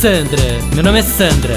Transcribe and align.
Sandra, 0.00 0.42
meu 0.74 0.84
nome 0.84 0.98
é 0.98 1.02
Sandra. 1.02 1.54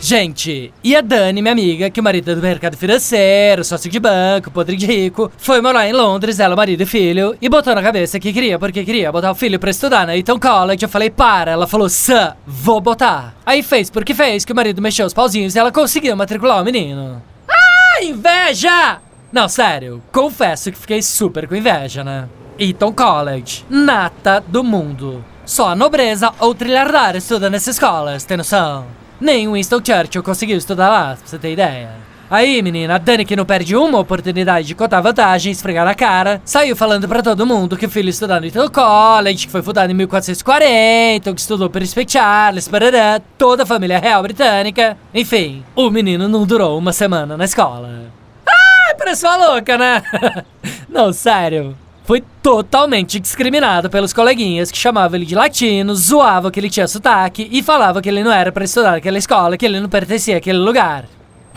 Gente, 0.00 0.72
e 0.84 0.94
a 0.94 1.00
Dani, 1.00 1.42
minha 1.42 1.50
amiga, 1.50 1.90
que 1.90 1.98
o 1.98 2.02
marido 2.02 2.30
é 2.30 2.34
do 2.36 2.40
mercado 2.40 2.76
financeiro, 2.76 3.64
sócio 3.64 3.90
de 3.90 3.98
banco, 3.98 4.52
podre 4.52 4.76
de 4.76 4.86
rico, 4.86 5.28
foi 5.36 5.60
morar 5.60 5.88
em 5.88 5.92
Londres, 5.92 6.38
ela, 6.38 6.54
marido 6.54 6.84
e 6.84 6.86
filho, 6.86 7.36
e 7.42 7.48
botou 7.48 7.74
na 7.74 7.82
cabeça 7.82 8.20
que 8.20 8.32
queria, 8.32 8.56
porque 8.56 8.84
queria 8.84 9.10
botar 9.10 9.32
o 9.32 9.34
filho 9.34 9.58
pra 9.58 9.70
estudar 9.70 10.06
na 10.06 10.16
Eton 10.16 10.38
College. 10.38 10.84
Eu 10.84 10.88
falei, 10.88 11.10
para. 11.10 11.50
Ela 11.50 11.66
falou, 11.66 11.88
Sam, 11.88 12.36
vou 12.46 12.80
botar. 12.80 13.34
Aí 13.44 13.64
fez 13.64 13.90
porque 13.90 14.14
fez, 14.14 14.44
que 14.44 14.52
o 14.52 14.56
marido 14.56 14.80
mexeu 14.80 15.06
os 15.06 15.12
pauzinhos 15.12 15.56
e 15.56 15.58
ela 15.58 15.72
conseguiu 15.72 16.14
matricular 16.14 16.62
o 16.62 16.64
menino. 16.64 17.20
Ah, 17.50 18.04
inveja! 18.04 19.00
Não, 19.32 19.48
sério, 19.48 20.00
confesso 20.12 20.70
que 20.70 20.78
fiquei 20.78 21.02
super 21.02 21.48
com 21.48 21.56
inveja, 21.56 22.04
né? 22.04 22.28
Eton 22.56 22.92
College, 22.92 23.64
nata 23.68 24.40
do 24.46 24.62
mundo. 24.62 25.24
Só 25.46 25.68
a 25.68 25.76
nobreza 25.76 26.32
ou 26.40 26.52
trilhardário 26.56 27.18
estuda 27.18 27.48
nessa 27.48 27.70
escola, 27.70 28.18
tem 28.18 28.36
noção? 28.36 28.84
Nem 29.20 29.50
Winston 29.50 29.78
Churchill 29.78 30.22
conseguiu 30.22 30.58
estudar 30.58 30.88
lá, 30.88 31.16
pra 31.16 31.24
você 31.24 31.38
ter 31.38 31.52
ideia. 31.52 31.88
Aí, 32.28 32.60
menina, 32.60 32.98
Dani 32.98 33.24
que 33.24 33.36
não 33.36 33.44
perde 33.44 33.76
uma 33.76 34.00
oportunidade 34.00 34.66
de 34.66 34.74
contar 34.74 35.00
vantagem, 35.00 35.52
esfregar 35.52 35.84
na 35.84 35.94
cara, 35.94 36.42
saiu 36.44 36.74
falando 36.74 37.06
pra 37.06 37.22
todo 37.22 37.46
mundo 37.46 37.76
que 37.76 37.86
o 37.86 37.88
filho 37.88 38.10
estudou 38.10 38.40
no 38.40 38.46
Eton 38.46 38.68
College, 38.68 39.46
que 39.46 39.52
foi 39.52 39.62
fundado 39.62 39.92
em 39.92 39.94
1440, 39.94 41.32
que 41.32 41.40
estudou 41.40 41.70
Príncipe 41.70 42.04
Charles, 42.10 42.66
parará, 42.66 43.20
toda 43.38 43.62
a 43.62 43.66
família 43.66 44.00
real 44.00 44.24
britânica. 44.24 44.98
Enfim, 45.14 45.64
o 45.76 45.88
menino 45.90 46.26
não 46.26 46.44
durou 46.44 46.76
uma 46.76 46.92
semana 46.92 47.36
na 47.36 47.44
escola. 47.44 48.06
Ah, 48.44 48.94
parece 48.98 49.24
uma 49.24 49.36
louca, 49.36 49.78
né? 49.78 50.02
não, 50.90 51.12
sério. 51.12 51.76
Foi 52.06 52.22
totalmente 52.40 53.18
discriminado 53.18 53.90
pelos 53.90 54.12
coleguinhas 54.12 54.70
que 54.70 54.78
chamavam 54.78 55.16
ele 55.16 55.26
de 55.26 55.34
latino, 55.34 55.92
zoavam 55.92 56.52
que 56.52 56.60
ele 56.60 56.70
tinha 56.70 56.86
sotaque 56.86 57.48
e 57.50 57.64
falavam 57.64 58.00
que 58.00 58.08
ele 58.08 58.22
não 58.22 58.30
era 58.30 58.52
pra 58.52 58.64
estudar 58.64 58.92
naquela 58.92 59.18
escola, 59.18 59.56
que 59.56 59.66
ele 59.66 59.80
não 59.80 59.88
pertencia 59.88 60.36
àquele 60.36 60.58
lugar. 60.58 61.06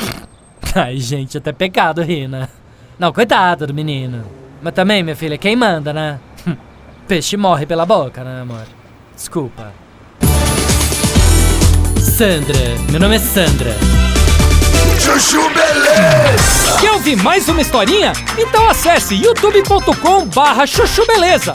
Ai, 0.74 0.98
gente, 0.98 1.38
até 1.38 1.52
pecado 1.52 2.02
rir, 2.02 2.28
né? 2.28 2.50
Não, 2.98 3.14
coitado 3.14 3.68
do 3.68 3.76
menino. 3.76 4.26
Mas 4.60 4.74
também, 4.74 5.04
minha 5.04 5.16
filha, 5.16 5.38
quem 5.38 5.56
manda, 5.56 5.94
né? 5.94 6.20
Peixe 7.08 7.38
morre 7.38 7.68
pela 7.68 7.86
boca, 7.86 8.24
né, 8.24 8.42
amor? 8.42 8.66
Desculpa. 9.16 9.72
Sandra, 12.00 12.58
meu 12.90 13.00
nome 13.00 13.18
é 13.18 13.20
Sandra. 13.20 14.09
Chuchu 15.00 15.42
Beleza! 15.50 16.78
Quer 16.82 16.92
ouvir 16.92 17.16
mais 17.16 17.48
uma 17.48 17.62
historinha? 17.62 18.12
Então 18.38 18.70
acesse 18.70 19.16
youtube.com 19.16 20.26
barra 20.26 20.68
chuchu 20.68 21.06
beleza. 21.08 21.54